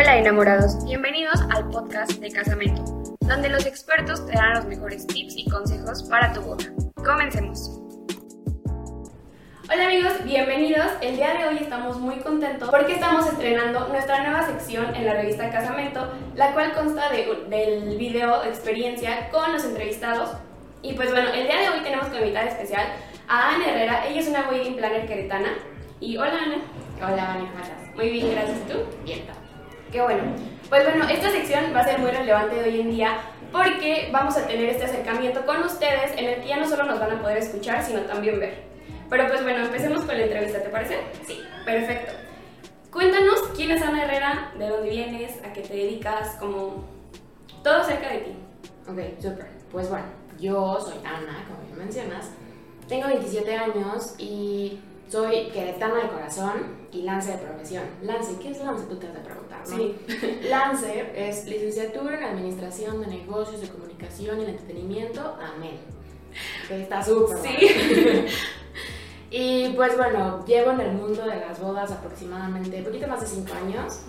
[0.00, 2.84] Hola enamorados, bienvenidos al podcast de Casamento,
[3.18, 6.66] donde los expertos te dan los mejores tips y consejos para tu boda.
[7.04, 7.80] Comencemos.
[9.68, 10.86] Hola amigos, bienvenidos.
[11.00, 15.14] El día de hoy estamos muy contentos porque estamos estrenando nuestra nueva sección en la
[15.14, 20.30] revista Casamento, la cual consta de, del video experiencia con los entrevistados.
[20.80, 22.86] Y pues bueno, el día de hoy tenemos como invitada especial
[23.26, 24.06] a Ana Herrera.
[24.06, 25.54] Ella es una wedding planner queretana.
[25.98, 26.58] Y hola Ana.
[26.98, 27.96] Hola Ana, ¿cómo estás?
[27.96, 28.64] Muy bien, gracias.
[28.68, 28.78] ¿Tú?
[29.04, 29.47] Bien.
[29.90, 30.22] Qué bueno.
[30.68, 34.36] Pues bueno, esta sección va a ser muy relevante de hoy en día porque vamos
[34.36, 37.22] a tener este acercamiento con ustedes en el que ya no solo nos van a
[37.22, 38.64] poder escuchar, sino también ver.
[39.08, 40.98] Pero pues bueno, empecemos con la entrevista, ¿te parece?
[41.26, 41.40] Sí.
[41.64, 42.12] Perfecto.
[42.92, 46.84] Cuéntanos quién es Ana Herrera, de dónde vienes, a qué te dedicas, como
[47.62, 48.36] todo acerca de ti.
[48.86, 49.48] Ok, súper.
[49.72, 50.06] Pues bueno,
[50.38, 52.30] yo soy Ana, como bien mencionas.
[52.88, 57.84] Tengo 27 años y soy queretana de corazón y lance de profesión.
[58.02, 58.84] Lance, ¿qué es lance?
[58.86, 59.76] Tú te has de preguntar, ¿no?
[59.76, 59.96] Sí.
[60.48, 65.20] lance es licenciatura en Administración de Negocios, de Comunicación y el Entretenimiento.
[65.40, 65.78] Amén.
[66.68, 67.38] Que está súper.
[67.38, 68.26] Sí.
[69.30, 73.26] y pues bueno, llevo en el mundo de las bodas aproximadamente un poquito más de
[73.26, 74.00] 5 años.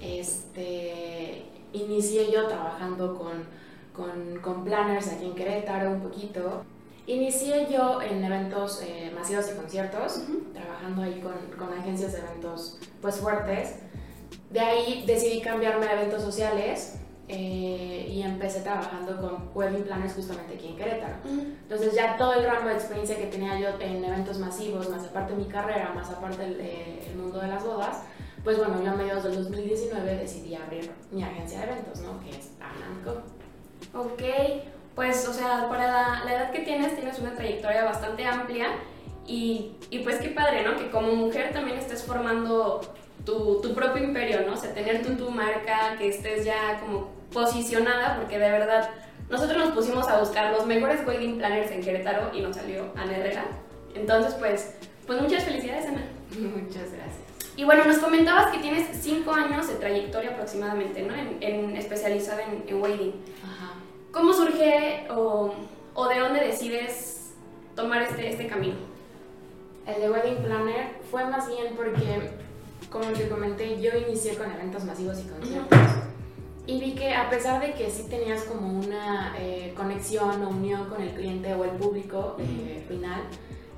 [0.00, 3.44] Este, inicié yo trabajando con,
[3.92, 6.64] con, con planners aquí en Querétaro un poquito.
[7.06, 12.78] Inicié yo en eventos eh, masivos y conciertos, trabajando ahí con, con, agencias de eventos
[13.00, 13.76] pues fuertes.
[14.50, 16.98] De ahí decidí cambiarme a eventos sociales
[17.28, 21.16] eh, y empecé trabajando con wedding planners justamente aquí en Querétaro.
[21.24, 25.34] Entonces ya todo el rango de experiencia que tenía yo en eventos masivos, más aparte
[25.34, 28.02] de mi carrera, más aparte del el mundo de las bodas,
[28.42, 32.20] pues bueno, yo a mediados del 2019 decidí abrir mi agencia de eventos, ¿no?
[32.20, 33.22] Que es Ananco.
[33.92, 34.22] Ok,
[34.96, 38.68] pues, o sea, para la, la, edad que tienes, tienes una trayectoria bastante amplia
[39.26, 40.74] y, y, pues qué padre, ¿no?
[40.76, 42.80] Que como mujer también estés formando
[43.26, 44.54] tu, tu propio imperio, ¿no?
[44.54, 48.88] O sea, tener tu, tu marca, que estés ya como posicionada, porque de verdad,
[49.28, 53.18] nosotros nos pusimos a buscar los mejores wedding planners en Querétaro y nos salió Ana
[53.18, 53.44] Herrera.
[53.94, 56.06] Entonces, pues, pues muchas felicidades, Ana.
[56.38, 57.26] Muchas gracias.
[57.54, 61.14] Y bueno, nos comentabas que tienes cinco años de trayectoria aproximadamente, ¿no?
[61.14, 63.14] En, en especializada en, en wedding.
[63.44, 63.75] Ajá.
[64.16, 65.52] ¿Cómo surge o,
[65.92, 67.34] o, de dónde decides
[67.74, 68.76] tomar este, este camino?
[69.86, 72.30] El de Wedding Planner fue más bien porque,
[72.90, 75.78] como te comenté, yo inicié con eventos masivos y conciertos.
[75.78, 76.66] Uh -huh.
[76.66, 80.88] Y vi que a pesar de que sí tenías como una eh, conexión o unión
[80.88, 83.20] con el cliente o el público eh, final,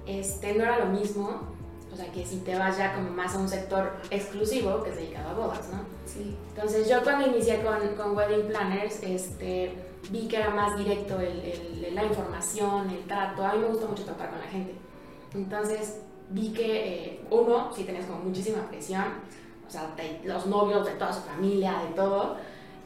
[0.06, 1.49] este, no era lo mismo.
[1.93, 4.97] O sea, que si te vas ya como más a un sector exclusivo que es
[4.97, 5.81] dedicado a bodas, ¿no?
[6.06, 6.37] Sí.
[6.50, 11.41] Entonces yo cuando inicié con, con Wedding Planners, este, vi que era más directo el,
[11.41, 13.44] el, la información, el trato.
[13.44, 14.75] A mí me gusta mucho tratar con la gente.
[15.34, 16.00] Entonces
[16.31, 19.04] vi que, eh, uno, sí tenías como muchísima presión,
[19.66, 22.37] o sea, de los novios, de toda su familia, de todo.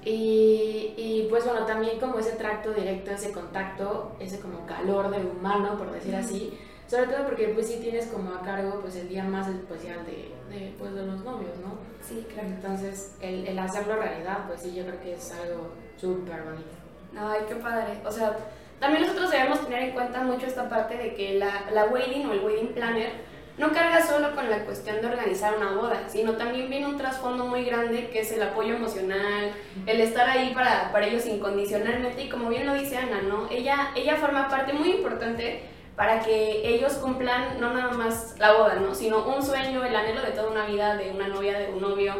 [0.05, 5.25] Y, y, pues bueno, también como ese tracto directo, ese contacto, ese como calor de
[5.25, 6.59] humano, por decir así.
[6.89, 10.34] Sobre todo porque pues sí tienes como a cargo pues el día más especial de,
[10.51, 11.78] de, pues, de los novios, ¿no?
[12.03, 12.49] Sí, claro.
[12.49, 16.81] Entonces el, el hacerlo realidad pues sí yo creo que es algo súper bonito.
[17.19, 18.00] Ay, qué padre.
[18.05, 18.37] O sea,
[18.81, 22.33] también nosotros debemos tener en cuenta mucho esta parte de que la, la wedding o
[22.33, 26.71] el wedding planner no carga solo con la cuestión de organizar una boda, sino también
[26.71, 29.53] viene un trasfondo muy grande que es el apoyo emocional,
[29.87, 33.49] el estar ahí para, para ellos incondicionalmente y como bien lo dice Ana, ¿no?
[33.51, 35.62] Ella, ella forma parte muy importante
[35.97, 38.95] para que ellos cumplan no nada más la boda, ¿no?
[38.95, 42.15] Sino un sueño, el anhelo de toda una vida, de una novia, de un novio,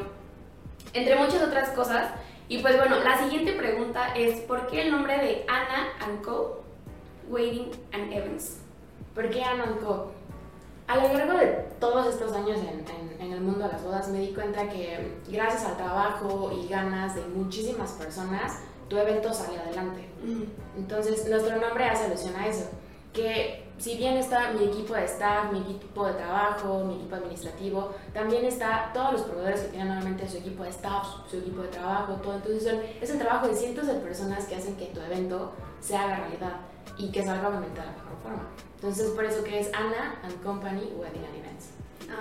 [0.93, 2.11] entre muchas otras cosas.
[2.53, 6.63] Y pues bueno, la siguiente pregunta es, ¿por qué el nombre de Anna and Co.
[7.31, 8.59] Waiting and Evans?
[9.15, 10.13] ¿Por qué Anna and Co.?
[10.87, 11.47] A lo largo de
[11.81, 15.15] todos estos años en, en, en, el mundo de las bodas me di cuenta que
[15.29, 18.59] gracias al trabajo y ganas de muchísimas personas,
[18.89, 20.07] tu evento sale adelante.
[20.23, 20.43] Mm.
[20.77, 22.69] Entonces, nuestro nombre hace alusión a eso.
[23.15, 27.95] Que si bien está mi equipo de staff, mi equipo de trabajo, mi equipo administrativo,
[28.13, 31.69] también está todos los proveedores que tienen normalmente su equipo de staff, su equipo de
[31.69, 32.37] trabajo, todo.
[32.37, 35.97] Entonces, son, es el trabajo de cientos de personas que hacen que tu evento se
[35.97, 36.57] haga realidad
[36.97, 38.49] y que salga obviamente de la mejor forma.
[38.77, 41.71] Entonces, por eso que es Anna and Company Wedding and Events.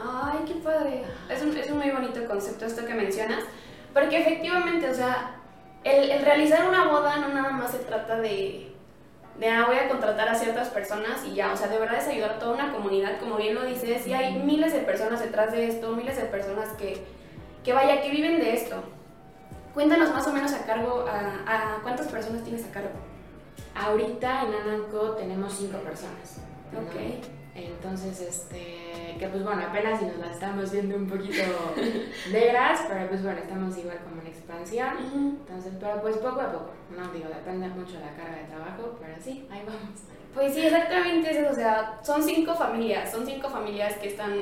[0.04, 1.04] Ay, qué padre.
[1.30, 3.44] Es un, es un muy bonito concepto esto que mencionas,
[3.94, 5.36] porque efectivamente, o sea,
[5.83, 8.70] el, el realizar una boda no nada más se trata de,
[9.42, 12.08] de, ah, voy a contratar a ciertas personas y ya, o sea, de verdad es
[12.08, 15.52] ayudar a toda una comunidad, como bien lo dices, y hay miles de personas detrás
[15.52, 17.04] de esto, miles de personas que,
[17.64, 18.76] que vaya, que viven de esto.
[19.74, 22.92] Cuéntanos más o menos a cargo, a, a cuántas personas tienes a cargo.
[23.74, 26.38] Ahorita en Ananco tenemos cinco personas.
[26.76, 27.41] Ok.
[27.53, 31.44] Entonces, este, que pues bueno, apenas si nos las estamos viendo un poquito
[32.31, 35.38] negras, pero pues bueno, estamos igual como en expansión.
[35.39, 38.98] Entonces, pero pues poco a poco, no digo, depende mucho de la carga de trabajo,
[39.01, 40.01] pero sí, ahí vamos.
[40.33, 44.33] Pues sí, exactamente eso, o sea, son cinco familias, son cinco familias que están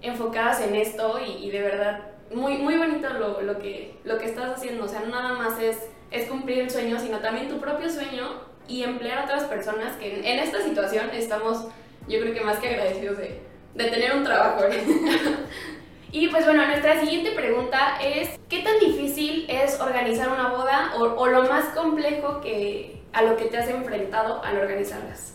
[0.00, 2.00] enfocadas en esto y, y de verdad,
[2.32, 5.58] muy, muy bonito lo, lo, que, lo que estás haciendo, o sea, no nada más
[5.58, 9.96] es, es cumplir el sueño, sino también tu propio sueño y emplear a otras personas
[9.96, 11.66] que en, en esta situación estamos
[12.10, 13.40] yo creo que más que agradecidos de,
[13.74, 14.64] de tener un trabajo.
[16.12, 21.04] y pues bueno, nuestra siguiente pregunta es, ¿qué tan difícil es organizar una boda o,
[21.04, 25.34] o lo más complejo que a lo que te has enfrentado al organizarlas?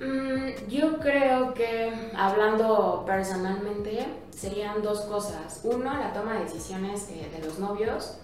[0.00, 5.60] Mm, yo creo que hablando personalmente serían dos cosas.
[5.64, 8.18] Uno, la toma de decisiones eh, de los novios,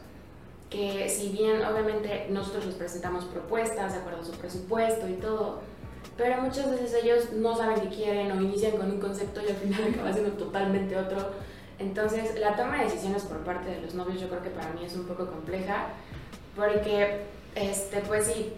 [0.70, 5.60] que si bien obviamente nosotros les presentamos propuestas de acuerdo a su presupuesto y todo,
[6.16, 9.56] pero muchas veces ellos no saben qué quieren o inician con un concepto y al
[9.56, 11.31] final acaba siendo totalmente otro.
[11.78, 14.84] Entonces, la toma de decisiones por parte de los novios yo creo que para mí
[14.84, 15.88] es un poco compleja
[16.55, 17.22] porque,
[17.56, 18.52] este, pues sí,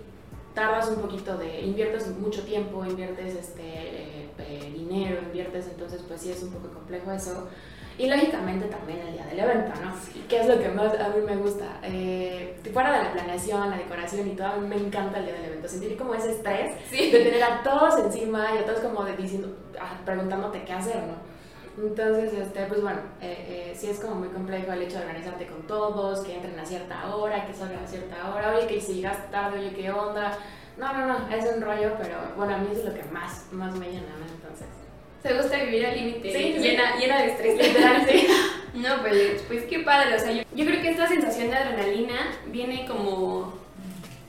[0.55, 6.31] tardas un poquito de, inviertes mucho tiempo, inviertes este, eh, dinero, inviertes, entonces pues sí
[6.31, 7.49] es un poco complejo eso.
[7.98, 9.94] Y lógicamente también el día del evento, ¿no?
[10.28, 11.81] ¿Qué es lo que más a mí me gusta?
[11.82, 15.34] Eh, fuera de la planeación, la decoración y todo, a mí me encanta el día
[15.34, 15.69] del evento.
[15.69, 19.48] Sentir como ese estrés de tener a todos encima y a todos como de diciendo,
[19.81, 21.37] ah, preguntándote qué hacer, ¿no?
[21.82, 25.46] Entonces, este, pues bueno, eh, eh, sí es como muy complejo el hecho de organizarte
[25.46, 28.94] con todos, que entren a cierta hora, que salgan a cierta hora, oye, que si
[28.94, 30.37] llegas tarde, oye, qué onda.
[30.78, 33.75] No, no, no, es un rollo, pero bueno, a mí es lo que más, más
[33.75, 34.26] me llena, ¿no?
[34.26, 34.86] Entonces.
[35.26, 37.56] Te gusta vivir al límite, llena, llena de estrés,
[38.75, 42.38] No, pues, pues qué padre, o sea, yo, yo, creo que esta sensación de adrenalina
[42.49, 43.55] viene como,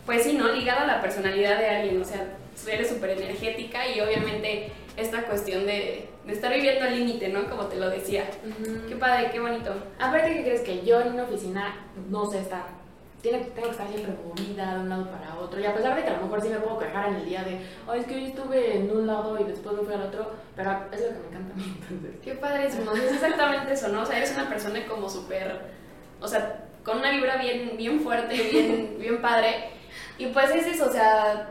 [0.05, 0.51] pues sí, ¿no?
[0.53, 2.25] Ligada a la personalidad de alguien, o sea,
[2.71, 7.49] eres súper energética y obviamente esta cuestión de, de estar viviendo al límite, ¿no?
[7.49, 8.25] Como te lo decía.
[8.88, 9.73] Qué padre, qué bonito.
[9.99, 11.75] Aparte, ¿qué crees que yo en una oficina
[12.09, 12.65] no sé estar?
[13.21, 15.59] Tiene, tengo que estar siempre movida de un lado para otro.
[15.59, 17.43] Y a pesar de que a lo mejor sí me puedo quejar en el día
[17.43, 20.31] de, ay, es que hoy estuve en un lado y después me fui al otro,
[20.55, 21.77] pero es lo que me encanta a mí.
[21.89, 22.15] Entonces.
[22.23, 24.01] Qué padrísimo, es exactamente eso, ¿no?
[24.01, 25.61] O sea, eres una persona como súper,
[26.21, 29.71] o sea, con una vibra bien, bien fuerte, bien, bien padre.
[30.17, 31.49] Y pues es eso, o sea,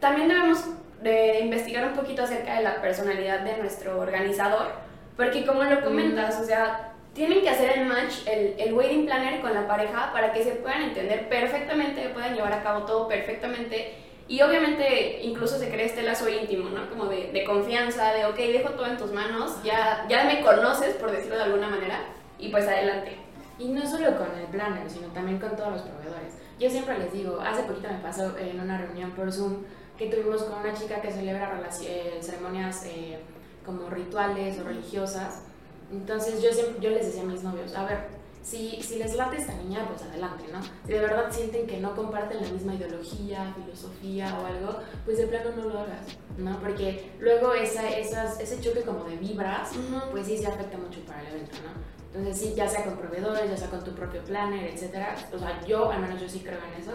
[0.00, 0.64] también debemos
[1.02, 4.72] de investigar un poquito acerca de la personalidad de nuestro organizador,
[5.16, 9.40] porque como lo comentas, o sea, tienen que hacer el match, el, el, wedding planner
[9.40, 13.94] con la pareja para que se puedan entender perfectamente, puedan llevar a cabo todo perfectamente
[14.28, 16.90] y obviamente incluso se cree este lazo íntimo, ¿no?
[16.90, 20.94] Como de, de, confianza, de ok, dejo todo en tus manos, ya, ya me conoces,
[20.96, 22.00] por decirlo de alguna manera,
[22.38, 23.16] y pues adelante.
[23.58, 26.34] Y no solo con el planner, sino también con todos los proveedores.
[26.60, 29.62] Yo siempre les digo, hace poquito me pasó en una reunión por Zoom
[29.96, 33.18] que tuvimos con una chica que celebra eh, ceremonias eh,
[33.64, 35.44] como rituales o religiosas
[35.92, 39.38] entonces yo, siempre, yo les decía a mis novios, a ver, si, si les late
[39.38, 40.62] esta niña, pues adelante, ¿no?
[40.62, 45.26] Si de verdad sienten que no comparten la misma ideología, filosofía o algo, pues de
[45.26, 46.06] plano no lo hagas,
[46.38, 46.58] ¿no?
[46.60, 49.70] Porque luego esa, esas, ese choque como de vibras,
[50.12, 51.96] pues sí se afecta mucho para el evento, ¿no?
[52.16, 55.16] Entonces sí, ya sea con proveedores, ya sea con tu propio planner, etcétera.
[55.34, 56.92] O sea, yo, al menos yo sí creo en eso.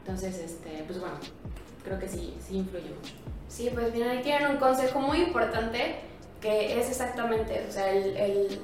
[0.00, 1.16] Entonces, este, pues bueno,
[1.84, 3.12] creo que sí, sí influye mucho.
[3.46, 5.96] Sí, pues mira, aquí hay un consejo muy importante
[6.40, 8.60] que es exactamente, o sea, el, el,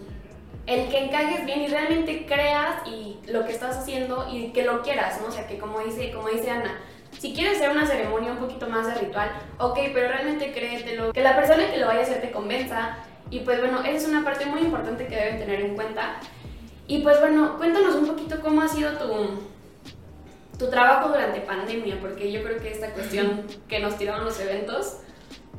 [0.67, 4.83] el, que encajes bien y realmente creas y lo que estás haciendo y que lo
[4.83, 5.29] quieras, ¿no?
[5.29, 6.81] O sea, que como dice, como dice Ana,
[7.19, 11.23] si quieres hacer una ceremonia un poquito más de ritual, ok, pero realmente créetelo, que
[11.23, 12.99] la persona que lo vaya a hacer te convenza
[13.31, 16.21] y pues bueno, esa es una parte muy importante que deben tener en cuenta.
[16.87, 19.41] Y pues bueno, cuéntanos un poquito cómo ha sido tu,
[20.59, 24.99] tu trabajo durante pandemia, porque yo creo que esta cuestión que nos tiraron los eventos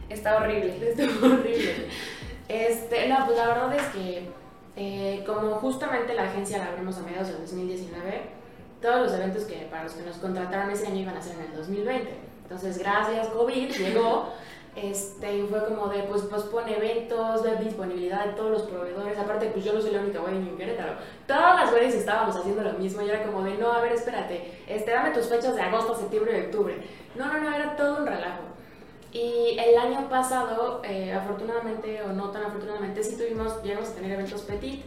[0.09, 0.77] Está horrible.
[0.89, 1.87] Está horrible.
[2.47, 4.29] Este, pues la verdad es que
[4.75, 8.21] eh, como justamente la agencia la abrimos a mediados del 2019,
[8.81, 11.41] todos los eventos que para los que nos contrataron ese año iban a ser en
[11.41, 12.09] el 2020.
[12.43, 14.29] Entonces, gracias COVID, llegó.
[14.75, 19.17] Este, y fue como de, pues, pospone eventos, de disponibilidad de todos los proveedores.
[19.17, 20.95] Aparte, pues yo no soy la única wedding en Querétaro.
[21.25, 24.51] Todas las weddings estábamos haciendo lo mismo y era como de, no, a ver, espérate,
[24.67, 26.75] este, dame tus fechas de agosto, septiembre y octubre.
[27.15, 28.43] No, no, no, era todo un relajo.
[29.15, 34.11] Y el año pasado, eh, afortunadamente o no tan afortunadamente, sí tuvimos, llegamos a tener
[34.11, 34.83] eventos petit.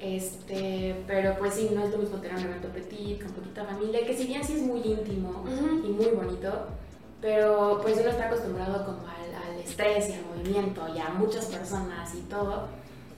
[0.00, 4.04] Este, pero pues sí, no es lo mismo tener un evento petit, con poquita familia,
[4.04, 5.44] que si bien sí es muy íntimo
[5.84, 6.66] y muy bonito,
[7.20, 11.46] pero pues uno está acostumbrado como al, al, estrés y al movimiento y a muchas
[11.46, 12.66] personas y todo.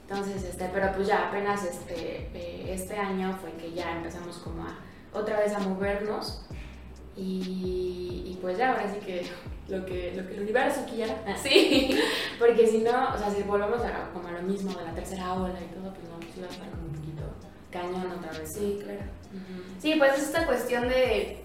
[0.07, 4.65] Entonces, este, pero pues ya apenas este, eh, este año fue que ya empezamos como
[4.65, 4.77] a
[5.15, 6.45] otra vez a movernos
[7.17, 7.74] y
[8.45, 9.27] pues ya, ahora sí que
[9.69, 11.15] lo que, lo que el universo quiera.
[11.43, 11.99] Sí.
[12.39, 15.33] Porque si no, o sea, si volvemos a, como a lo mismo de la tercera
[15.33, 17.23] ola y todo, pues no, sí va a estar como un poquito
[17.71, 18.53] cañón otra vez.
[18.53, 19.01] Sí, claro.
[19.81, 21.43] Sí, pues es esta cuestión de,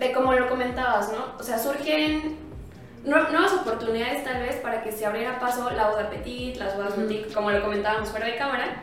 [0.00, 1.36] de como lo comentabas, ¿no?
[1.38, 2.36] O sea, surgen
[3.04, 7.32] nuevas oportunidades tal vez para que se abriera paso la boda petit, las bodas boutique,
[7.32, 8.82] como lo comentábamos fuera de cámara,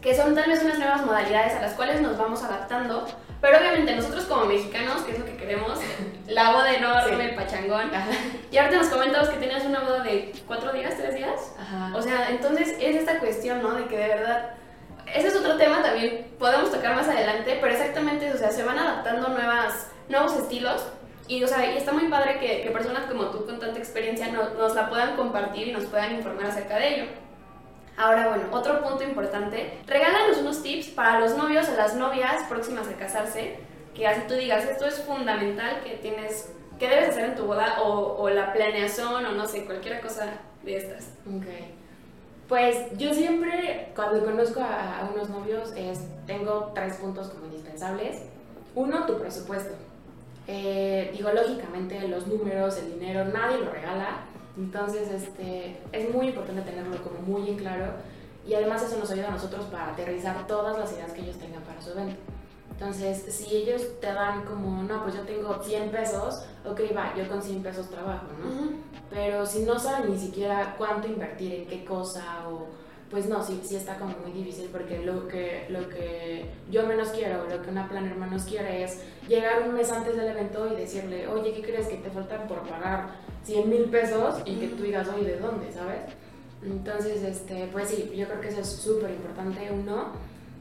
[0.00, 3.06] que son tal vez unas nuevas modalidades a las cuales nos vamos adaptando,
[3.40, 5.80] pero obviamente nosotros como mexicanos, que es lo que queremos,
[6.32, 7.90] la boda enorme, el pachangón,
[8.50, 11.92] y ahorita nos comentabas que tenías una boda de cuatro días, tres días, Ajá.
[11.94, 13.74] o sea, entonces es esta cuestión, ¿no?
[13.74, 14.54] De que de verdad
[15.14, 18.78] ese es otro tema también, podemos tocar más adelante, pero exactamente, o sea, se van
[18.78, 20.86] adaptando nuevas, nuevos estilos.
[21.28, 24.28] Y, o sea, y está muy padre que, que personas como tú con tanta experiencia
[24.28, 27.04] no, nos la puedan compartir y nos puedan informar acerca de ello.
[27.96, 32.88] Ahora, bueno, otro punto importante, regálanos unos tips para los novios o las novias próximas
[32.88, 33.58] a casarse,
[33.94, 37.82] que así tú digas, esto es fundamental que tienes, que debes hacer en tu boda
[37.82, 40.32] o, o la planeación o no sé, cualquier cosa
[40.62, 41.10] de estas.
[41.26, 41.46] Ok.
[42.48, 48.22] Pues yo siempre, cuando conozco a, a unos novios, es, tengo tres puntos como indispensables.
[48.74, 49.74] Uno, tu presupuesto.
[50.46, 54.24] Eh, digo, lógicamente los números, el dinero, nadie lo regala.
[54.56, 57.86] Entonces, este, es muy importante tenerlo como muy en claro.
[58.46, 61.62] Y además eso nos ayuda a nosotros para aterrizar todas las ideas que ellos tengan
[61.62, 62.16] para su evento.
[62.72, 67.28] Entonces, si ellos te dan como, no, pues yo tengo 100 pesos, ok, va, yo
[67.28, 68.72] con 100 pesos trabajo, ¿no?
[69.10, 72.66] Pero si no saben ni siquiera cuánto invertir en qué cosa o
[73.12, 77.10] pues no, sí, sí está como muy difícil porque lo que, lo que yo menos
[77.10, 80.76] quiero, lo que una planner menos quiere es llegar un mes antes del evento y
[80.76, 83.10] decirle, oye, ¿qué crees que te faltan por pagar
[83.44, 84.36] 100 mil pesos?
[84.46, 85.70] Y que tú digas, oye, ¿de dónde?
[85.70, 86.00] ¿Sabes?
[86.62, 90.12] Entonces, este, pues sí, yo creo que eso es súper importante, uno.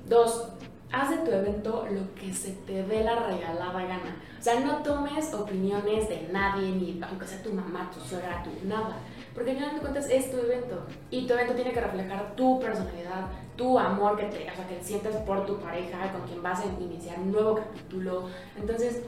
[0.10, 0.50] Dos,
[0.92, 4.16] haz de tu evento lo que se te dé la regalada gana.
[4.38, 8.68] O sea, no tomes opiniones de nadie, ni aunque sea tu mamá, tu suegra, tu
[8.68, 8.98] nada.
[9.34, 10.86] Porque al final de cuentas es tu evento.
[11.10, 14.84] Y tu evento tiene que reflejar tu personalidad, tu amor que te, o sea, que
[14.84, 18.28] sientes por tu pareja, con quien vas a iniciar un nuevo capítulo.
[18.60, 19.04] Entonces,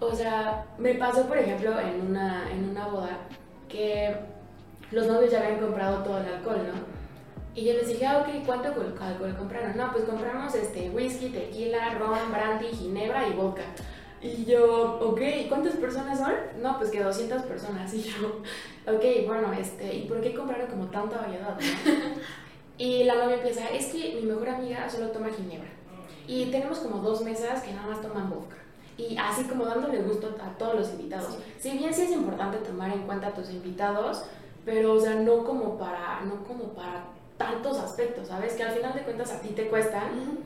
[0.00, 3.18] o sea, me pasó, por ejemplo, en una, en una boda
[3.68, 4.14] que
[4.90, 6.91] los novios ya habían comprado todo el alcohol, ¿no?
[7.54, 9.76] Y yo les dije, ah, ok, ¿cuánto alcohol, alcohol compraron?
[9.76, 13.62] No, pues compramos este, whisky, tequila, ron, brandy, ginebra y vodka.
[14.22, 16.32] Y yo, ok, ¿cuántas personas son?
[16.62, 17.92] No, pues que 200 personas.
[17.94, 18.40] Y yo,
[18.86, 21.58] ok, bueno, este, ¿y por qué compraron como tanta variedad?
[21.58, 21.58] no?"
[22.78, 25.68] y la novia empieza, es que mi mejor amiga solo toma ginebra.
[26.26, 28.56] Y tenemos como dos mesas que nada más toman vodka.
[28.96, 31.36] Y así como dándole gusto a todos los invitados.
[31.58, 34.24] Si bien sí es importante tomar en cuenta a tus invitados,
[34.64, 37.04] pero o sea, no como para, no como para
[37.50, 38.54] tantos aspectos, ¿sabes?
[38.54, 40.38] Que al final de cuentas a ti te cuestan.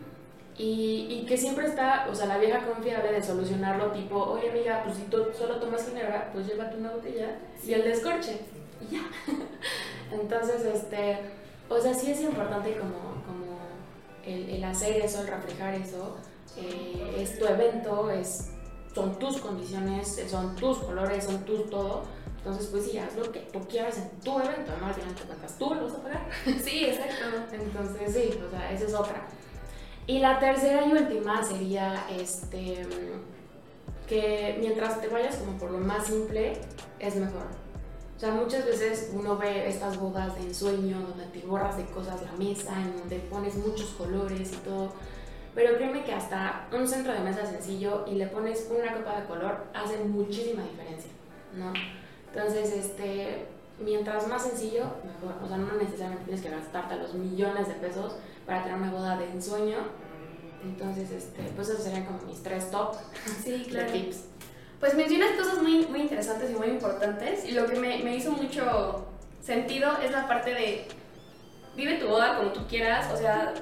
[0.59, 4.81] Y, y, que siempre está, o sea, la vieja confiable de solucionarlo, tipo, oye amiga,
[4.85, 8.41] pues si tú solo tomas ginebra, pues llévate una botella y el descorche.
[8.81, 9.03] Y ya.
[10.13, 11.19] Entonces, este,
[11.69, 13.59] o sea, sí es importante como, como
[14.25, 16.17] el, el hacer eso, el reflejar eso.
[16.57, 18.51] Eh, es tu evento, es,
[18.95, 22.05] son tus condiciones, son tus colores, son tus todo.
[22.47, 24.87] Entonces, pues sí, haz lo que tú quieras en tu evento, ¿no?
[24.87, 26.29] Al final te cuentas, tú lo vas a pagar.
[26.63, 27.25] Sí, exacto.
[27.53, 29.27] Entonces, sí, o sea, esa es otra.
[30.07, 32.87] Y la tercera y última sería este
[34.07, 36.61] que mientras te vayas como por lo más simple,
[37.01, 37.47] es mejor.
[38.17, 42.23] O sea, muchas veces uno ve estas bodas de ensueño donde te borras de cosas
[42.23, 44.93] la mesa, en donde pones muchos colores y todo.
[45.53, 49.27] Pero créeme que hasta un centro de mesa sencillo y le pones una copa de
[49.27, 51.11] color hace muchísima diferencia,
[51.53, 51.73] ¿no?
[52.37, 53.47] Entonces, este,
[53.79, 55.43] mientras más sencillo, mejor.
[55.43, 59.17] O sea, no necesariamente tienes que gastarte los millones de pesos para tener una boda
[59.17, 59.79] de ensueño.
[60.63, 62.95] Entonces, este, pues esos serían como mis tres top
[63.43, 63.91] Sí, claro.
[63.91, 64.25] de tips.
[64.81, 68.33] Pues mencionas cosas muy, muy interesantes y muy importantes y lo que me, me hizo
[68.33, 69.07] mucho
[69.41, 70.87] sentido es la parte de
[71.75, 73.55] vive tu boda como tú quieras, o sea,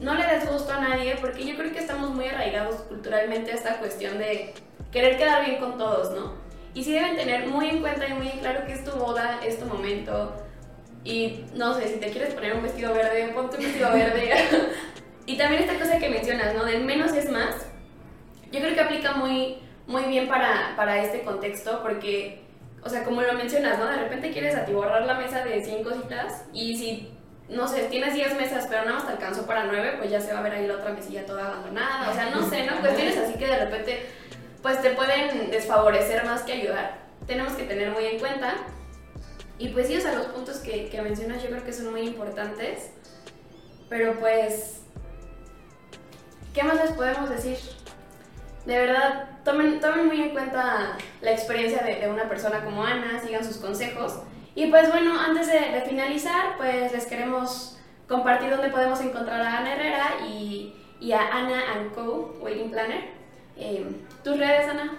[0.00, 3.54] no le des gusto a nadie porque yo creo que estamos muy arraigados culturalmente a
[3.54, 4.52] esta cuestión de
[4.92, 6.47] querer quedar bien con todos, ¿no?
[6.78, 9.58] Y sí deben tener muy en cuenta y muy claro que es tu boda, es
[9.58, 10.32] tu momento
[11.02, 14.32] y no sé, si te quieres poner un vestido verde, ponte un vestido verde.
[15.26, 16.64] y también esta cosa que mencionas, ¿no?
[16.64, 17.66] Del menos es más,
[18.52, 19.58] yo creo que aplica muy
[19.88, 22.44] muy bien para, para este contexto porque,
[22.84, 23.86] o sea, como lo mencionas, ¿no?
[23.86, 27.08] De repente quieres atiborrar la mesa de 100 cositas y si,
[27.48, 30.32] no sé, tienes 10 mesas pero nada más te alcanzó para 9, pues ya se
[30.32, 32.08] va a ver ahí la otra mesilla toda abandonada.
[32.08, 32.78] O sea, no sé, ¿no?
[32.78, 34.06] Cuestiones así que de repente,
[34.62, 36.98] pues te pueden desfavorecer más que ayudar.
[37.26, 38.54] Tenemos que tener muy en cuenta.
[39.58, 42.02] Y pues sí, o sea, los puntos que, que mencionas yo creo que son muy
[42.02, 42.90] importantes.
[43.88, 44.82] Pero pues,
[46.54, 47.58] ¿qué más les podemos decir?
[48.66, 53.44] De verdad, tomen, tomen muy en cuenta la experiencia de, una persona como Ana, sigan
[53.44, 54.20] sus consejos.
[54.54, 59.74] Y pues bueno, antes de, finalizar, pues les queremos compartir dónde podemos encontrar a Ana
[59.74, 61.62] Herrera y, y a Ana
[61.94, 62.36] Co.
[62.40, 63.04] Wedding Planner.
[63.56, 63.86] Eh,
[64.28, 64.98] ¿Tus redes, Ana?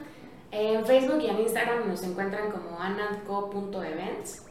[0.49, 4.47] En Facebook y en Instagram nos encuentran como anandco.events.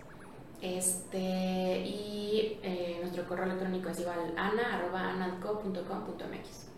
[0.63, 6.69] Este, y eh, nuestro correo electrónico es igual ana.anandco.com.mx.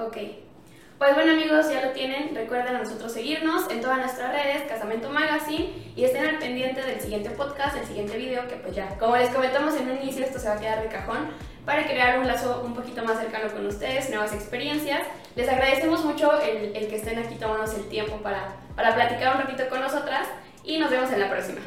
[0.00, 0.16] Ok.
[0.98, 5.08] Pues bueno amigos, ya lo tienen, recuerden a nosotros seguirnos en todas nuestras redes, Casamento
[5.10, 9.16] Magazine, y estén al pendiente del siguiente podcast, del siguiente video, que pues ya, como
[9.16, 11.28] les comentamos en un inicio, esto se va a quedar de cajón,
[11.64, 15.00] para crear un lazo un poquito más cercano con ustedes, nuevas experiencias.
[15.36, 19.68] Les agradecemos mucho el, que estén aquí tomándonos el tiempo para, para platicar un ratito
[19.68, 20.28] con nosotras,
[20.64, 21.60] y nos vemos en la próxima.